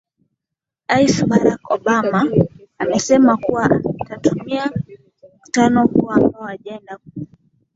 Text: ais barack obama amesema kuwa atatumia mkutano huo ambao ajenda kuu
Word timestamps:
ais 0.95 1.15
barack 1.29 1.61
obama 1.75 2.31
amesema 2.77 3.37
kuwa 3.37 3.81
atatumia 4.01 4.71
mkutano 5.37 5.85
huo 5.87 6.11
ambao 6.11 6.45
ajenda 6.45 6.97
kuu 6.97 7.27